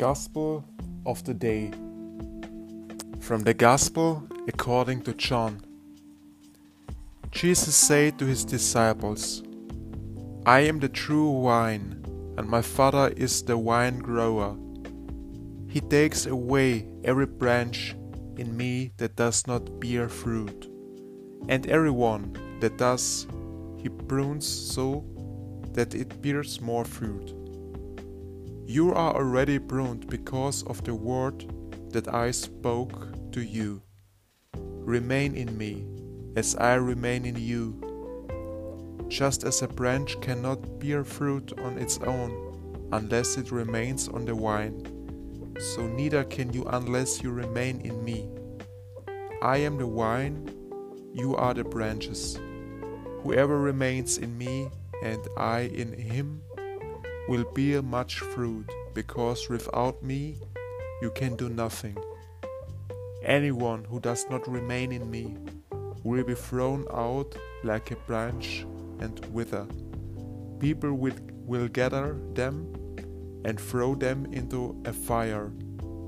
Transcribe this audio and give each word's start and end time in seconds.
Gospel 0.00 0.64
of 1.04 1.22
the 1.24 1.34
Day 1.34 1.70
From 3.20 3.42
the 3.42 3.52
Gospel 3.52 4.26
according 4.48 5.02
to 5.02 5.12
John. 5.12 5.60
Jesus 7.30 7.76
said 7.76 8.18
to 8.18 8.24
his 8.24 8.46
disciples, 8.46 9.42
I 10.46 10.60
am 10.60 10.80
the 10.80 10.88
true 10.88 11.42
vine, 11.42 12.02
and 12.38 12.48
my 12.48 12.62
Father 12.62 13.12
is 13.14 13.42
the 13.42 13.58
vine 13.58 13.98
grower. 13.98 14.56
He 15.68 15.82
takes 15.82 16.24
away 16.24 16.88
every 17.04 17.26
branch 17.26 17.94
in 18.38 18.56
me 18.56 18.92
that 18.96 19.16
does 19.16 19.46
not 19.46 19.80
bear 19.80 20.08
fruit, 20.08 20.66
and 21.50 21.66
every 21.66 21.90
one 21.90 22.32
that 22.60 22.78
does, 22.78 23.26
he 23.76 23.90
prunes 23.90 24.48
so 24.48 25.04
that 25.74 25.94
it 25.94 26.22
bears 26.22 26.58
more 26.58 26.86
fruit. 26.86 27.34
You 28.70 28.94
are 28.94 29.16
already 29.16 29.58
pruned 29.58 30.06
because 30.06 30.62
of 30.62 30.84
the 30.84 30.94
word 30.94 31.44
that 31.90 32.06
I 32.14 32.30
spoke 32.30 33.32
to 33.32 33.40
you. 33.40 33.82
Remain 34.54 35.34
in 35.34 35.58
me, 35.58 35.88
as 36.36 36.54
I 36.54 36.74
remain 36.74 37.24
in 37.24 37.34
you. 37.34 37.74
Just 39.08 39.42
as 39.42 39.62
a 39.62 39.66
branch 39.66 40.20
cannot 40.20 40.78
bear 40.78 41.02
fruit 41.02 41.52
on 41.58 41.78
its 41.78 41.98
own 42.06 42.88
unless 42.92 43.36
it 43.36 43.50
remains 43.50 44.06
on 44.06 44.24
the 44.24 44.34
vine, 44.34 44.86
so 45.58 45.88
neither 45.88 46.22
can 46.22 46.52
you 46.52 46.62
unless 46.66 47.24
you 47.24 47.32
remain 47.32 47.80
in 47.80 48.04
me. 48.04 48.28
I 49.42 49.56
am 49.56 49.78
the 49.78 49.86
vine, 49.86 50.48
you 51.12 51.34
are 51.34 51.54
the 51.54 51.64
branches. 51.64 52.38
Whoever 53.24 53.58
remains 53.58 54.18
in 54.18 54.38
me 54.38 54.70
and 55.02 55.26
I 55.36 55.62
in 55.74 55.92
him 55.92 56.42
will 57.30 57.44
bear 57.54 57.80
much 57.80 58.18
fruit, 58.18 58.68
because 58.92 59.48
without 59.48 60.02
me 60.02 60.36
you 61.00 61.12
can 61.12 61.36
do 61.36 61.48
nothing. 61.48 61.96
Anyone 63.24 63.84
who 63.84 64.00
does 64.00 64.26
not 64.28 64.48
remain 64.48 64.90
in 64.90 65.08
me 65.08 65.36
will 66.02 66.24
be 66.24 66.34
thrown 66.34 66.84
out 66.92 67.36
like 67.62 67.92
a 67.92 67.96
branch 68.08 68.66
and 68.98 69.24
wither. 69.26 69.64
People 70.58 70.94
will, 70.94 71.14
will 71.46 71.68
gather 71.68 72.18
them 72.34 72.66
and 73.44 73.60
throw 73.60 73.94
them 73.94 74.26
into 74.32 74.82
a 74.84 74.92
fire, 74.92 75.52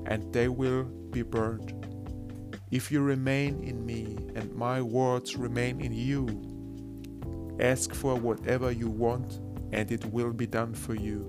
and 0.07 0.33
they 0.33 0.49
will 0.49 0.83
be 0.83 1.21
burned. 1.21 1.71
If 2.69 2.91
you 2.91 3.01
remain 3.01 3.63
in 3.63 3.85
me 3.85 4.17
and 4.35 4.53
my 4.53 4.81
words 4.81 5.37
remain 5.37 5.79
in 5.79 5.93
you, 5.93 6.27
ask 7.61 7.93
for 7.93 8.15
whatever 8.15 8.71
you 8.71 8.89
want 8.89 9.39
and 9.73 9.91
it 9.91 10.05
will 10.13 10.31
be 10.31 10.45
done 10.45 10.73
for 10.73 10.93
you. 10.93 11.25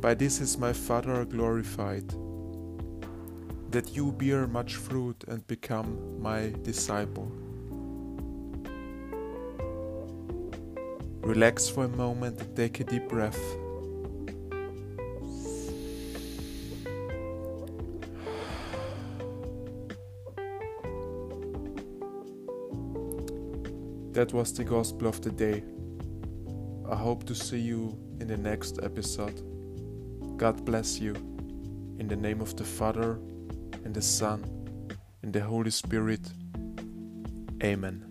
By 0.00 0.14
this 0.14 0.40
is 0.40 0.56
my 0.56 0.72
Father 0.72 1.24
glorified, 1.24 2.08
that 3.72 3.96
you 3.96 4.12
bear 4.12 4.46
much 4.46 4.76
fruit 4.76 5.24
and 5.26 5.44
become 5.48 6.22
my 6.22 6.52
disciple. 6.62 7.30
Relax 11.22 11.68
for 11.68 11.84
a 11.84 11.88
moment 11.88 12.40
and 12.40 12.56
take 12.56 12.78
a 12.80 12.84
deep 12.84 13.08
breath. 13.08 13.40
That 24.12 24.32
was 24.32 24.52
the 24.52 24.64
Gospel 24.64 25.08
of 25.08 25.20
the 25.22 25.30
Day. 25.30 25.62
I 26.90 26.96
hope 26.96 27.24
to 27.26 27.36
see 27.36 27.60
you 27.60 27.96
in 28.18 28.26
the 28.26 28.36
next 28.36 28.80
episode. 28.82 29.40
God 30.36 30.64
bless 30.64 30.98
you. 30.98 31.14
In 32.00 32.08
the 32.08 32.16
name 32.16 32.40
of 32.40 32.56
the 32.56 32.64
Father, 32.64 33.12
and 33.84 33.94
the 33.94 34.02
Son, 34.02 34.42
and 35.22 35.32
the 35.32 35.40
Holy 35.40 35.70
Spirit. 35.70 36.32
Amen. 37.62 38.09